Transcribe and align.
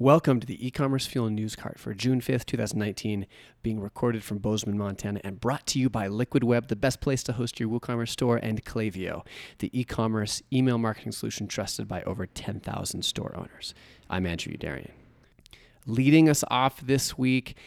Welcome 0.00 0.40
to 0.40 0.46
the 0.46 0.66
e-commerce 0.66 1.04
fuel 1.06 1.28
news 1.28 1.54
cart 1.54 1.78
for 1.78 1.92
June 1.92 2.22
5th, 2.22 2.46
2019, 2.46 3.26
being 3.62 3.80
recorded 3.80 4.24
from 4.24 4.38
Bozeman, 4.38 4.78
Montana, 4.78 5.20
and 5.22 5.38
brought 5.38 5.66
to 5.66 5.78
you 5.78 5.90
by 5.90 6.08
Liquid 6.08 6.42
Web, 6.42 6.68
the 6.68 6.74
best 6.74 7.02
place 7.02 7.22
to 7.24 7.34
host 7.34 7.60
your 7.60 7.68
WooCommerce 7.68 8.08
store, 8.08 8.38
and 8.38 8.64
Klaviyo, 8.64 9.26
the 9.58 9.68
e-commerce 9.78 10.42
email 10.50 10.78
marketing 10.78 11.12
solution 11.12 11.46
trusted 11.46 11.86
by 11.86 12.02
over 12.04 12.24
10,000 12.24 13.02
store 13.02 13.34
owners. 13.36 13.74
I'm 14.08 14.24
Andrew 14.24 14.54
Youderian. 14.54 14.92
Leading 15.84 16.30
us 16.30 16.44
off 16.48 16.80
this 16.80 17.18
week, 17.18 17.58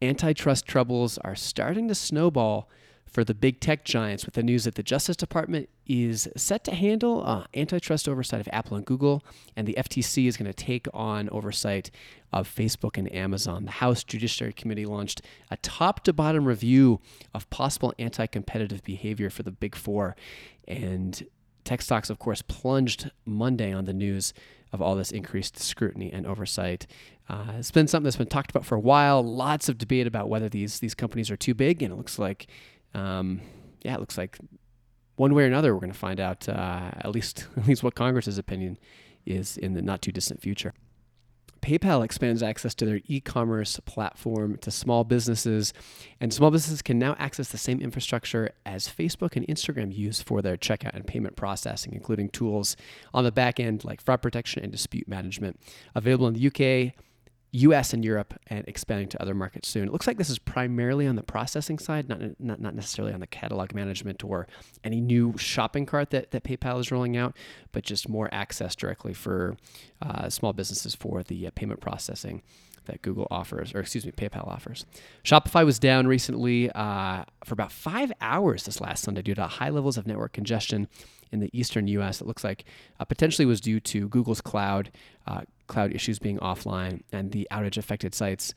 antitrust 0.00 0.64
troubles 0.64 1.18
are 1.18 1.34
starting 1.34 1.88
to 1.88 1.94
snowball 1.96 2.70
for 3.10 3.24
the 3.24 3.34
big 3.34 3.58
tech 3.58 3.84
giants 3.84 4.24
with 4.24 4.34
the 4.34 4.44
news 4.44 4.62
that 4.62 4.76
the 4.76 4.84
Justice 4.84 5.16
Department 5.16 5.68
is 5.88 6.28
set 6.36 6.62
to 6.64 6.74
handle 6.74 7.24
uh, 7.24 7.44
antitrust 7.54 8.08
oversight 8.08 8.40
of 8.40 8.48
Apple 8.52 8.76
and 8.76 8.84
Google, 8.86 9.24
and 9.56 9.66
the 9.66 9.74
FTC 9.78 10.26
is 10.26 10.36
going 10.36 10.50
to 10.50 10.52
take 10.52 10.86
on 10.92 11.28
oversight 11.30 11.90
of 12.32 12.52
Facebook 12.52 12.98
and 12.98 13.12
Amazon. 13.12 13.64
The 13.64 13.70
House 13.70 14.04
Judiciary 14.04 14.52
Committee 14.52 14.84
launched 14.84 15.22
a 15.50 15.56
top 15.56 16.04
to 16.04 16.12
bottom 16.12 16.44
review 16.44 17.00
of 17.34 17.48
possible 17.50 17.94
anti 17.98 18.26
competitive 18.26 18.84
behavior 18.84 19.30
for 19.30 19.42
the 19.42 19.50
big 19.50 19.74
four, 19.74 20.14
and 20.66 21.26
tech 21.64 21.82
stocks, 21.82 22.10
of 22.10 22.18
course, 22.18 22.42
plunged 22.42 23.10
Monday 23.24 23.72
on 23.72 23.86
the 23.86 23.92
news 23.94 24.34
of 24.72 24.82
all 24.82 24.94
this 24.94 25.10
increased 25.10 25.58
scrutiny 25.58 26.12
and 26.12 26.26
oversight. 26.26 26.86
Uh, 27.28 27.52
it's 27.58 27.70
been 27.70 27.86
something 27.86 28.04
that's 28.04 28.16
been 28.16 28.26
talked 28.26 28.50
about 28.50 28.66
for 28.66 28.74
a 28.74 28.80
while. 28.80 29.22
Lots 29.22 29.68
of 29.68 29.78
debate 29.78 30.06
about 30.06 30.28
whether 30.28 30.48
these 30.48 30.80
these 30.80 30.94
companies 30.94 31.30
are 31.30 31.36
too 31.36 31.54
big, 31.54 31.82
and 31.82 31.92
it 31.92 31.96
looks 31.96 32.18
like 32.18 32.46
um, 32.94 33.40
yeah, 33.82 33.94
it 33.94 34.00
looks 34.00 34.18
like 34.18 34.38
one 35.18 35.34
way 35.34 35.42
or 35.42 35.46
another 35.46 35.74
we're 35.74 35.80
going 35.80 35.92
to 35.92 35.98
find 35.98 36.20
out 36.20 36.48
uh, 36.48 36.90
at 36.98 37.10
least 37.10 37.46
at 37.56 37.66
least 37.66 37.82
what 37.82 37.94
Congress's 37.94 38.38
opinion 38.38 38.78
is 39.26 39.56
in 39.56 39.74
the 39.74 39.82
not 39.82 40.02
too 40.02 40.12
distant 40.12 40.40
future. 40.40 40.72
PayPal 41.60 42.04
expands 42.04 42.42
access 42.42 42.74
to 42.76 42.86
their 42.86 43.00
e 43.08 43.20
commerce 43.20 43.80
platform 43.84 44.58
to 44.58 44.70
small 44.70 45.02
businesses, 45.02 45.72
and 46.20 46.32
small 46.32 46.50
businesses 46.50 46.82
can 46.82 46.98
now 46.98 47.16
access 47.18 47.48
the 47.48 47.58
same 47.58 47.80
infrastructure 47.80 48.52
as 48.64 48.88
Facebook 48.88 49.34
and 49.34 49.46
Instagram 49.48 49.94
use 49.94 50.22
for 50.22 50.40
their 50.40 50.56
checkout 50.56 50.94
and 50.94 51.06
payment 51.06 51.36
processing, 51.36 51.92
including 51.94 52.28
tools 52.28 52.76
on 53.12 53.24
the 53.24 53.32
back 53.32 53.58
end 53.58 53.84
like 53.84 54.00
fraud 54.00 54.22
protection 54.22 54.62
and 54.62 54.70
dispute 54.70 55.08
management. 55.08 55.58
Available 55.96 56.28
in 56.28 56.34
the 56.34 56.46
UK, 56.46 56.94
US 57.52 57.92
and 57.92 58.04
Europe 58.04 58.34
and 58.48 58.66
expanding 58.68 59.08
to 59.08 59.22
other 59.22 59.34
markets 59.34 59.68
soon. 59.68 59.88
It 59.88 59.92
looks 59.92 60.06
like 60.06 60.18
this 60.18 60.30
is 60.30 60.38
primarily 60.38 61.06
on 61.06 61.16
the 61.16 61.22
processing 61.22 61.78
side, 61.78 62.08
not, 62.08 62.20
not, 62.38 62.60
not 62.60 62.74
necessarily 62.74 63.14
on 63.14 63.20
the 63.20 63.26
catalog 63.26 63.74
management 63.74 64.22
or 64.22 64.46
any 64.84 65.00
new 65.00 65.36
shopping 65.38 65.86
cart 65.86 66.10
that, 66.10 66.30
that 66.32 66.44
PayPal 66.44 66.78
is 66.78 66.92
rolling 66.92 67.16
out, 67.16 67.36
but 67.72 67.84
just 67.84 68.08
more 68.08 68.28
access 68.32 68.76
directly 68.76 69.14
for 69.14 69.56
uh, 70.02 70.28
small 70.28 70.52
businesses 70.52 70.94
for 70.94 71.22
the 71.22 71.46
uh, 71.46 71.50
payment 71.54 71.80
processing 71.80 72.42
that 72.84 73.02
Google 73.02 73.28
offers, 73.30 73.74
or 73.74 73.80
excuse 73.80 74.04
me, 74.04 74.12
PayPal 74.12 74.46
offers. 74.48 74.84
Shopify 75.22 75.64
was 75.64 75.78
down 75.78 76.06
recently 76.06 76.70
uh, 76.72 77.24
for 77.44 77.52
about 77.52 77.70
five 77.70 78.10
hours 78.20 78.64
this 78.64 78.80
last 78.80 79.04
Sunday 79.04 79.22
due 79.22 79.34
to 79.34 79.46
high 79.46 79.68
levels 79.68 79.96
of 79.96 80.06
network 80.06 80.32
congestion 80.32 80.88
in 81.30 81.40
the 81.40 81.50
eastern 81.52 81.86
U.S. 81.88 82.20
It 82.20 82.26
looks 82.26 82.42
like 82.42 82.64
uh, 82.98 83.04
potentially 83.04 83.46
was 83.46 83.60
due 83.60 83.80
to 83.80 84.08
Google's 84.08 84.40
cloud 84.40 84.90
uh, 85.26 85.42
cloud 85.68 85.94
issues 85.94 86.18
being 86.18 86.38
offline 86.38 87.02
and 87.12 87.32
the 87.32 87.46
outage 87.52 87.76
affected 87.76 88.14
sites 88.14 88.54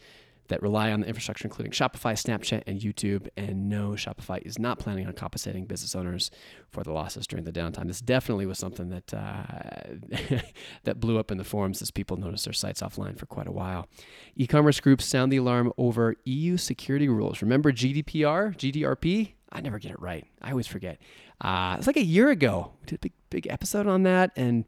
that 0.52 0.62
rely 0.62 0.92
on 0.92 1.00
the 1.00 1.08
infrastructure, 1.08 1.48
including 1.48 1.72
Shopify, 1.72 2.12
Snapchat, 2.12 2.64
and 2.68 2.82
YouTube. 2.82 3.30
And 3.38 3.70
no, 3.70 3.92
Shopify 3.92 4.46
is 4.46 4.60
not 4.60 4.80
planning 4.80 5.08
on 5.08 5.14
compensating 5.14 5.66
business 5.66 5.96
owners 5.96 6.30
for 6.70 6.84
the 6.84 6.92
losses 6.92 7.26
during 7.26 7.46
the 7.46 7.54
downtime. 7.54 7.88
This 7.88 8.02
definitely 8.02 8.46
was 8.46 8.60
something 8.60 8.90
that 8.90 9.14
uh, 9.14 10.42
that 10.84 11.00
blew 11.00 11.18
up 11.18 11.32
in 11.32 11.38
the 11.38 11.46
forums 11.46 11.82
as 11.82 11.90
people 11.90 12.18
noticed 12.18 12.44
their 12.44 12.54
sites 12.54 12.82
offline 12.82 13.18
for 13.18 13.26
quite 13.28 13.48
a 13.48 13.52
while. 13.52 13.88
E-commerce 14.36 14.82
groups 14.82 15.06
sound 15.06 15.32
the 15.32 15.38
alarm 15.38 15.72
over 15.78 16.16
EU 16.26 16.58
security 16.58 17.08
rules. 17.08 17.42
Remember 17.42 17.72
GDPR, 17.72 18.54
GDRP? 18.56 19.34
I 19.54 19.62
never 19.62 19.80
get 19.80 19.92
it 19.92 20.02
right. 20.02 20.26
I 20.42 20.52
always 20.52 20.68
forget. 20.68 21.00
Uh, 21.40 21.76
it's 21.78 21.88
like 21.88 21.98
a 21.98 22.06
year 22.06 22.30
ago. 22.30 22.74
We 22.82 22.88
did 22.88 22.96
a 22.96 23.00
big, 23.00 23.14
big 23.30 23.48
episode 23.48 23.88
on 23.88 24.04
that, 24.04 24.32
and 24.36 24.66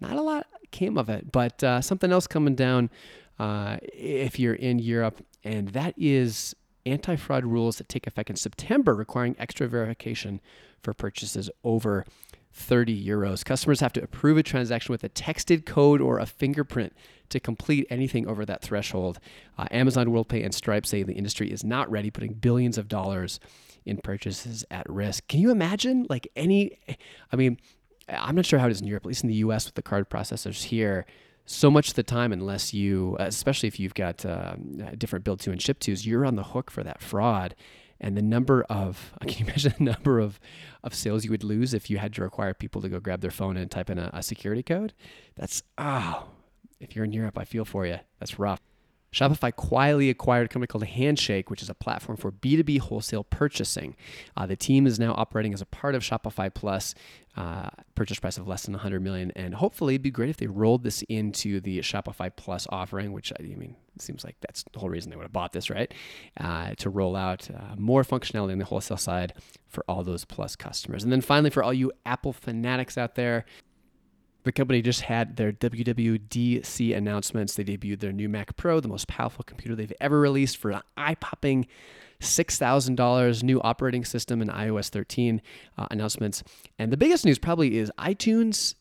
not 0.00 0.16
a 0.16 0.22
lot 0.22 0.46
came 0.70 0.98
of 0.98 1.08
it. 1.08 1.32
But 1.32 1.62
uh, 1.62 1.80
something 1.80 2.12
else 2.12 2.26
coming 2.26 2.54
down 2.54 2.90
uh, 3.38 3.78
if 3.82 4.38
you're 4.38 4.54
in 4.54 4.78
Europe, 4.78 5.24
and 5.44 5.68
that 5.68 5.94
is 5.96 6.54
anti 6.86 7.16
fraud 7.16 7.44
rules 7.44 7.76
that 7.76 7.88
take 7.88 8.06
effect 8.06 8.30
in 8.30 8.36
September, 8.36 8.94
requiring 8.94 9.36
extra 9.38 9.68
verification 9.68 10.40
for 10.82 10.94
purchases 10.94 11.50
over 11.64 12.04
30 12.52 13.06
euros. 13.06 13.44
Customers 13.44 13.80
have 13.80 13.92
to 13.92 14.02
approve 14.02 14.36
a 14.36 14.42
transaction 14.42 14.92
with 14.92 15.04
a 15.04 15.08
texted 15.08 15.66
code 15.66 16.00
or 16.00 16.18
a 16.18 16.26
fingerprint 16.26 16.92
to 17.28 17.38
complete 17.38 17.86
anything 17.90 18.26
over 18.26 18.44
that 18.44 18.62
threshold. 18.62 19.20
Uh, 19.56 19.66
Amazon, 19.70 20.08
WorldPay, 20.08 20.44
and 20.44 20.54
Stripe 20.54 20.86
say 20.86 21.02
the 21.02 21.12
industry 21.12 21.50
is 21.52 21.62
not 21.62 21.90
ready, 21.90 22.10
putting 22.10 22.32
billions 22.32 22.78
of 22.78 22.88
dollars 22.88 23.38
in 23.84 23.98
purchases 23.98 24.64
at 24.70 24.88
risk. 24.88 25.28
Can 25.28 25.40
you 25.40 25.50
imagine, 25.50 26.06
like, 26.08 26.28
any? 26.34 26.78
I 27.32 27.36
mean, 27.36 27.58
I'm 28.08 28.34
not 28.34 28.46
sure 28.46 28.58
how 28.58 28.66
it 28.66 28.72
is 28.72 28.80
in 28.80 28.86
Europe, 28.86 29.04
at 29.04 29.08
least 29.08 29.24
in 29.24 29.28
the 29.28 29.36
US 29.36 29.66
with 29.66 29.74
the 29.74 29.82
card 29.82 30.08
processors 30.08 30.64
here. 30.64 31.06
So 31.44 31.70
much 31.70 31.88
of 31.88 31.94
the 31.94 32.02
time, 32.02 32.32
unless 32.32 32.74
you, 32.74 33.16
especially 33.18 33.68
if 33.68 33.80
you've 33.80 33.94
got 33.94 34.24
uh, 34.24 34.56
different 34.96 35.24
build 35.24 35.40
to 35.40 35.50
and 35.50 35.60
ship 35.60 35.78
tos, 35.78 36.06
you're 36.06 36.26
on 36.26 36.36
the 36.36 36.44
hook 36.44 36.70
for 36.70 36.82
that 36.82 37.00
fraud. 37.00 37.54
And 38.00 38.16
the 38.16 38.22
number 38.22 38.62
of, 38.64 39.12
can 39.22 39.30
you 39.30 39.44
imagine 39.46 39.72
the 39.78 39.92
number 39.92 40.20
of, 40.20 40.38
of 40.84 40.94
sales 40.94 41.24
you 41.24 41.30
would 41.30 41.44
lose 41.44 41.74
if 41.74 41.90
you 41.90 41.98
had 41.98 42.12
to 42.14 42.22
require 42.22 42.54
people 42.54 42.82
to 42.82 42.88
go 42.88 43.00
grab 43.00 43.20
their 43.20 43.30
phone 43.30 43.56
and 43.56 43.70
type 43.70 43.90
in 43.90 43.98
a, 43.98 44.10
a 44.12 44.22
security 44.22 44.62
code? 44.62 44.92
That's, 45.36 45.62
oh, 45.78 46.28
if 46.80 46.94
you're 46.94 47.04
in 47.04 47.12
Europe, 47.12 47.38
I 47.38 47.44
feel 47.44 47.64
for 47.64 47.86
you. 47.86 47.98
That's 48.18 48.38
rough. 48.38 48.60
Shopify 49.18 49.54
quietly 49.54 50.10
acquired 50.10 50.46
a 50.46 50.48
company 50.48 50.68
called 50.68 50.84
Handshake, 50.84 51.50
which 51.50 51.60
is 51.60 51.68
a 51.68 51.74
platform 51.74 52.16
for 52.16 52.30
B2B 52.30 52.78
wholesale 52.78 53.24
purchasing. 53.24 53.96
Uh, 54.36 54.46
the 54.46 54.54
team 54.54 54.86
is 54.86 55.00
now 55.00 55.12
operating 55.14 55.52
as 55.52 55.60
a 55.60 55.66
part 55.66 55.96
of 55.96 56.02
Shopify 56.02 56.54
Plus, 56.54 56.94
uh, 57.36 57.68
purchase 57.96 58.20
price 58.20 58.38
of 58.38 58.46
less 58.46 58.64
than 58.64 58.74
100 58.74 59.02
million, 59.02 59.32
and 59.34 59.56
hopefully 59.56 59.94
it'd 59.94 60.02
be 60.02 60.12
great 60.12 60.30
if 60.30 60.36
they 60.36 60.46
rolled 60.46 60.84
this 60.84 61.02
into 61.08 61.60
the 61.60 61.80
Shopify 61.80 62.30
Plus 62.34 62.68
offering, 62.70 63.10
which 63.10 63.32
I 63.40 63.42
mean, 63.42 63.74
seems 63.98 64.22
like 64.22 64.36
that's 64.40 64.64
the 64.72 64.78
whole 64.78 64.88
reason 64.88 65.10
they 65.10 65.16
would 65.16 65.24
have 65.24 65.32
bought 65.32 65.52
this, 65.52 65.68
right? 65.68 65.92
Uh, 66.38 66.74
to 66.76 66.88
roll 66.88 67.16
out 67.16 67.48
uh, 67.50 67.74
more 67.76 68.04
functionality 68.04 68.52
on 68.52 68.58
the 68.58 68.64
wholesale 68.64 68.96
side 68.96 69.34
for 69.66 69.84
all 69.88 70.04
those 70.04 70.24
Plus 70.24 70.54
customers. 70.54 71.02
And 71.02 71.12
then 71.12 71.22
finally, 71.22 71.50
for 71.50 71.64
all 71.64 71.74
you 71.74 71.90
Apple 72.06 72.32
fanatics 72.32 72.96
out 72.96 73.16
there, 73.16 73.46
the 74.48 74.52
company 74.52 74.80
just 74.80 75.02
had 75.02 75.36
their 75.36 75.52
WWDC 75.52 76.96
announcements. 76.96 77.54
They 77.54 77.64
debuted 77.64 78.00
their 78.00 78.12
new 78.12 78.30
Mac 78.30 78.56
Pro, 78.56 78.80
the 78.80 78.88
most 78.88 79.06
powerful 79.06 79.44
computer 79.44 79.76
they've 79.76 79.92
ever 80.00 80.18
released 80.18 80.56
for 80.56 80.70
an 80.70 80.80
eye 80.96 81.16
popping 81.16 81.66
$6,000 82.22 83.42
new 83.42 83.60
operating 83.60 84.06
system 84.06 84.40
and 84.40 84.50
iOS 84.50 84.88
13 84.88 85.42
uh, 85.76 85.86
announcements. 85.90 86.42
And 86.78 86.90
the 86.90 86.96
biggest 86.96 87.26
news 87.26 87.38
probably 87.38 87.76
is 87.76 87.92
iTunes 87.98 88.74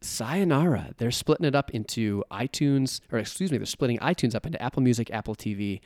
sayonara. 0.00 0.94
They're 0.98 1.12
splitting 1.12 1.46
it 1.46 1.54
up 1.54 1.70
into 1.70 2.24
iTunes, 2.32 3.00
or 3.12 3.20
excuse 3.20 3.52
me, 3.52 3.58
they're 3.58 3.66
splitting 3.66 4.00
iTunes 4.00 4.34
up 4.34 4.46
into 4.46 4.60
Apple 4.60 4.82
Music, 4.82 5.12
Apple 5.12 5.36
TV, 5.36 5.80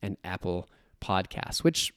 and 0.00 0.16
Apple 0.24 0.70
Podcasts, 1.02 1.62
which 1.62 1.92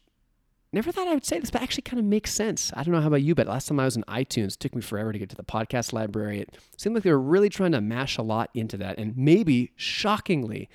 never 0.74 0.92
thought 0.92 1.08
I 1.08 1.14
would 1.14 1.26
say 1.26 1.40
this, 1.40 1.52
but 1.52 1.62
actually 1.62 1.84
kind 1.84 2.00
of 2.00 2.06
makes 2.06 2.34
sense. 2.34 2.72
I 2.76 2.84
don't 2.84 2.94
know 2.94 3.02
how 3.02 3.08
about 3.08 3.22
you, 3.22 3.36
but 3.36 3.48
last 3.48 3.68
time 3.68 3.80
I 3.80 3.86
was 3.86 3.96
in 3.96 4.04
iTunes, 4.04 4.54
it 4.54 4.60
took 4.60 4.76
me 4.76 4.82
forever 4.82 5.14
to 5.14 5.20
get 5.20 5.30
to 5.30 5.36
the 5.36 5.44
podcast 5.44 5.94
library. 5.94 6.40
It 6.42 6.58
seemed 6.78 6.96
like 6.96 7.04
they 7.04 7.12
were 7.12 7.20
really 7.20 7.50
trying 7.50 7.72
to 7.74 7.82
mash 7.82 8.18
a 8.18 8.22
lot 8.22 8.50
into 8.54 8.78
that. 8.78 8.98
And 8.98 9.16
maybe, 9.16 9.72
shockingly, 9.76 10.70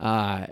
uh, 0.00 0.46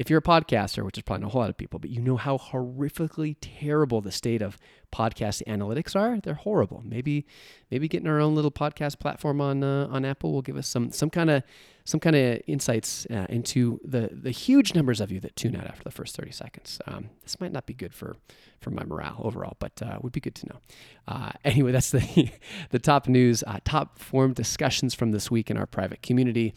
if 0.00 0.08
you're 0.08 0.20
a 0.20 0.22
podcaster, 0.22 0.82
which 0.82 0.96
is 0.96 1.02
probably 1.02 1.20
not 1.20 1.26
a 1.26 1.30
whole 1.32 1.42
lot 1.42 1.50
of 1.50 1.58
people, 1.58 1.78
but 1.78 1.90
you 1.90 2.00
know 2.00 2.16
how 2.16 2.38
horrifically 2.38 3.36
terrible 3.42 4.00
the 4.00 4.10
state 4.10 4.40
of 4.40 4.56
podcast 4.90 5.42
analytics 5.46 5.94
are, 5.94 6.18
they're 6.20 6.32
horrible. 6.32 6.82
Maybe, 6.86 7.26
maybe 7.70 7.86
getting 7.86 8.08
our 8.08 8.18
own 8.18 8.34
little 8.34 8.50
podcast 8.50 8.98
platform 8.98 9.42
on 9.42 9.62
uh, 9.62 9.88
on 9.90 10.06
Apple 10.06 10.32
will 10.32 10.40
give 10.40 10.56
us 10.56 10.66
some 10.66 10.90
some 10.90 11.10
kind 11.10 11.28
of 11.28 11.42
some 11.84 12.00
kind 12.00 12.16
of 12.16 12.40
insights 12.46 13.06
uh, 13.10 13.26
into 13.28 13.78
the 13.84 14.08
the 14.10 14.30
huge 14.30 14.74
numbers 14.74 15.02
of 15.02 15.12
you 15.12 15.20
that 15.20 15.36
tune 15.36 15.54
out 15.54 15.66
after 15.66 15.84
the 15.84 15.90
first 15.90 16.16
30 16.16 16.32
seconds. 16.32 16.80
Um, 16.86 17.10
this 17.22 17.38
might 17.38 17.52
not 17.52 17.66
be 17.66 17.74
good 17.74 17.92
for 17.92 18.16
for 18.58 18.70
my 18.70 18.84
morale 18.84 19.20
overall, 19.22 19.58
but 19.58 19.82
uh, 19.82 19.98
would 20.00 20.12
be 20.12 20.20
good 20.20 20.34
to 20.36 20.46
know. 20.46 20.60
Uh, 21.06 21.32
anyway, 21.44 21.72
that's 21.72 21.90
the 21.90 22.30
the 22.70 22.78
top 22.78 23.06
news, 23.06 23.44
uh, 23.46 23.58
top 23.66 23.98
forum 23.98 24.32
discussions 24.32 24.94
from 24.94 25.12
this 25.12 25.30
week 25.30 25.50
in 25.50 25.58
our 25.58 25.66
private 25.66 26.00
community. 26.00 26.54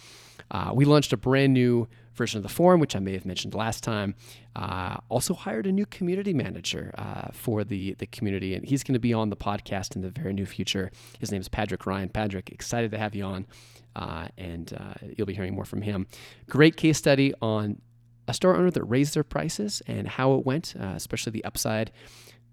Uh, 0.49 0.71
we 0.73 0.85
launched 0.85 1.11
a 1.11 1.17
brand 1.17 1.53
new 1.53 1.89
version 2.15 2.37
of 2.37 2.43
the 2.43 2.49
forum, 2.49 2.79
which 2.79 2.95
I 2.95 2.99
may 2.99 3.13
have 3.13 3.25
mentioned 3.25 3.53
last 3.53 3.83
time. 3.83 4.15
Uh, 4.55 4.97
also 5.09 5.33
hired 5.33 5.67
a 5.67 5.71
new 5.71 5.85
community 5.85 6.33
manager 6.33 6.93
uh, 6.97 7.29
for 7.33 7.63
the 7.63 7.93
the 7.95 8.05
community, 8.07 8.53
and 8.55 8.65
he's 8.65 8.83
going 8.83 8.93
to 8.93 8.99
be 8.99 9.13
on 9.13 9.29
the 9.29 9.35
podcast 9.35 9.95
in 9.95 10.01
the 10.01 10.09
very 10.09 10.33
near 10.33 10.45
future. 10.45 10.91
His 11.19 11.31
name 11.31 11.41
is 11.41 11.49
Patrick 11.49 11.85
Ryan. 11.85 12.09
Patrick, 12.09 12.49
excited 12.51 12.91
to 12.91 12.97
have 12.97 13.15
you 13.15 13.23
on, 13.23 13.45
uh, 13.95 14.27
and 14.37 14.73
uh, 14.79 14.93
you'll 15.17 15.27
be 15.27 15.33
hearing 15.33 15.55
more 15.55 15.65
from 15.65 15.81
him. 15.81 16.07
Great 16.49 16.77
case 16.77 16.97
study 16.97 17.33
on 17.41 17.81
a 18.27 18.33
store 18.33 18.55
owner 18.55 18.71
that 18.71 18.83
raised 18.83 19.15
their 19.15 19.23
prices 19.23 19.81
and 19.87 20.07
how 20.07 20.35
it 20.35 20.45
went, 20.45 20.73
uh, 20.79 20.93
especially 20.95 21.31
the 21.31 21.43
upside. 21.43 21.91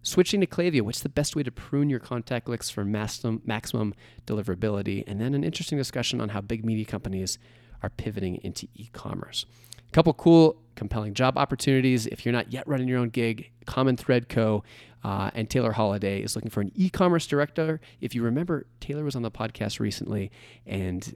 Switching 0.03 0.41
to 0.41 0.47
Klaviyo, 0.47 0.81
what's 0.81 1.01
the 1.01 1.11
best 1.11 1.37
way 1.37 1.43
to 1.43 1.53
prune 1.53 1.91
your 1.91 2.01
contact 2.01 2.49
lists 2.49 2.71
for 2.71 2.87
maximum, 2.87 3.43
maximum 3.45 3.95
deliverability? 4.27 5.05
And 5.07 5.21
then 5.21 5.35
an 5.35 5.45
interesting 5.45 5.77
discussion 5.77 6.23
on 6.23 6.31
how 6.31 6.41
big 6.41 6.65
media 6.65 6.87
companies 6.87 7.39
are 7.83 7.91
pivoting 7.91 8.37
into 8.37 8.67
e 8.75 8.89
commerce. 8.93 9.47
A 9.89 9.93
couple 9.93 10.13
cool, 10.15 10.57
compelling 10.77 11.15
job 11.15 11.37
opportunities. 11.37 12.07
If 12.07 12.25
you're 12.25 12.33
not 12.33 12.53
yet 12.53 12.67
running 12.69 12.89
your 12.89 12.99
own 12.99 13.09
gig, 13.09 13.51
Common 13.67 13.97
Thread 13.97 14.29
Co. 14.29 14.63
Uh, 15.03 15.31
and 15.35 15.49
Taylor 15.49 15.73
Holiday 15.73 16.21
is 16.21 16.37
looking 16.37 16.51
for 16.51 16.61
an 16.61 16.71
e 16.75 16.91
commerce 16.91 17.27
director. 17.27 17.81
If 18.01 18.15
you 18.15 18.23
remember, 18.23 18.67
Taylor 18.81 19.05
was 19.05 19.17
on 19.17 19.23
the 19.23 19.31
podcast 19.31 19.81
recently 19.81 20.31
and 20.67 21.15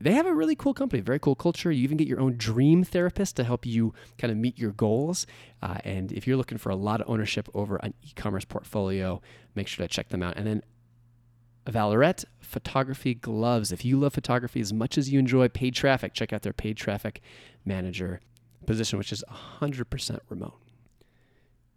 they 0.00 0.14
have 0.14 0.26
a 0.26 0.34
really 0.34 0.56
cool 0.56 0.74
company, 0.74 1.00
very 1.00 1.20
cool 1.20 1.36
culture. 1.36 1.70
You 1.70 1.84
even 1.84 1.96
get 1.96 2.08
your 2.08 2.18
own 2.20 2.36
dream 2.36 2.82
therapist 2.82 3.36
to 3.36 3.44
help 3.44 3.64
you 3.64 3.94
kind 4.18 4.32
of 4.32 4.36
meet 4.36 4.58
your 4.58 4.72
goals. 4.72 5.26
Uh, 5.62 5.78
and 5.84 6.10
if 6.10 6.26
you're 6.26 6.36
looking 6.36 6.58
for 6.58 6.70
a 6.70 6.76
lot 6.76 7.00
of 7.00 7.08
ownership 7.08 7.48
over 7.54 7.76
an 7.76 7.94
e 8.02 8.08
commerce 8.16 8.44
portfolio, 8.44 9.22
make 9.54 9.68
sure 9.68 9.86
to 9.86 9.92
check 9.92 10.08
them 10.08 10.22
out. 10.22 10.36
And 10.36 10.46
then 10.46 10.62
Vallerret 11.66 12.24
Photography 12.40 13.14
Gloves. 13.14 13.72
If 13.72 13.84
you 13.84 13.98
love 13.98 14.14
photography 14.14 14.60
as 14.60 14.72
much 14.72 14.98
as 14.98 15.10
you 15.10 15.18
enjoy 15.18 15.48
paid 15.48 15.74
traffic, 15.74 16.14
check 16.14 16.32
out 16.32 16.42
their 16.42 16.52
paid 16.52 16.76
traffic 16.76 17.20
manager 17.64 18.20
position, 18.66 18.98
which 18.98 19.12
is 19.12 19.24
100% 19.60 20.20
remote. 20.28 20.58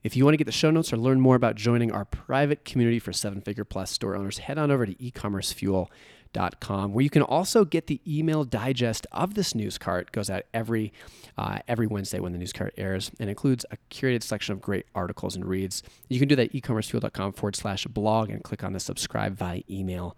If 0.03 0.15
you 0.15 0.23
want 0.23 0.33
to 0.33 0.37
get 0.37 0.45
the 0.45 0.51
show 0.51 0.69
notes 0.69 0.93
or 0.93 0.97
learn 0.97 1.19
more 1.19 1.35
about 1.35 1.55
joining 1.55 1.91
our 1.91 2.05
private 2.05 2.63
community 2.63 2.99
for 2.99 3.11
seven 3.11 3.41
figure 3.41 3.65
plus 3.65 3.89
store 3.89 4.15
owners, 4.15 4.37
head 4.39 4.57
on 4.57 4.69
over 4.69 4.85
to 4.85 4.93
ecommercefuel.com 4.95 5.87
where 6.35 7.03
you 7.03 7.09
can 7.09 7.21
also 7.21 7.65
get 7.65 7.87
the 7.87 8.01
email 8.07 8.43
digest 8.43 9.07
of 9.11 9.33
this 9.33 9.55
news 9.55 9.77
cart. 9.77 10.07
It 10.07 10.11
goes 10.11 10.29
out 10.29 10.43
every 10.53 10.93
uh, 11.37 11.59
every 11.67 11.87
Wednesday 11.87 12.19
when 12.19 12.31
the 12.31 12.37
news 12.37 12.53
cart 12.53 12.73
airs 12.77 13.11
and 13.19 13.29
includes 13.29 13.65
a 13.71 13.77
curated 13.89 14.23
selection 14.23 14.53
of 14.53 14.61
great 14.61 14.85
articles 14.95 15.35
and 15.35 15.45
reads. 15.45 15.83
You 16.09 16.19
can 16.19 16.27
do 16.27 16.35
that 16.35 16.53
at 16.55 16.61
ecommercefuel.com 16.61 17.33
forward 17.33 17.55
slash 17.55 17.85
blog 17.85 18.29
and 18.29 18.43
click 18.43 18.63
on 18.63 18.73
the 18.73 18.79
subscribe 18.79 19.37
via 19.37 19.61
email 19.69 20.15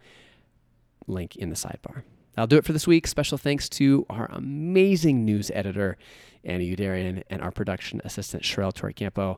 link 1.07 1.35
in 1.35 1.49
the 1.49 1.55
sidebar. 1.55 2.03
That'll 2.33 2.47
do 2.47 2.57
it 2.57 2.65
for 2.65 2.73
this 2.73 2.85
week. 2.85 3.07
Special 3.07 3.37
thanks 3.37 3.67
to 3.69 4.05
our 4.11 4.29
amazing 4.31 5.25
news 5.25 5.49
editor, 5.55 5.97
Annie 6.43 6.75
Youderian, 6.75 7.23
and 7.31 7.41
our 7.41 7.51
production 7.51 7.99
assistant, 8.03 8.43
Sherelle 8.43 8.73
Torrecampo. 8.73 9.37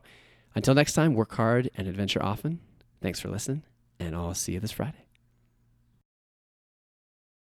Until 0.54 0.74
next 0.74 0.92
time, 0.92 1.14
work 1.14 1.34
hard 1.34 1.70
and 1.76 1.88
adventure 1.88 2.22
often. 2.22 2.60
Thanks 3.00 3.18
for 3.18 3.28
listening, 3.28 3.62
and 3.98 4.14
I'll 4.14 4.34
see 4.34 4.52
you 4.52 4.60
this 4.60 4.72
Friday. 4.72 5.09